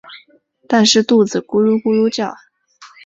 [0.67, 2.33] 但是肚子咕噜咕噜叫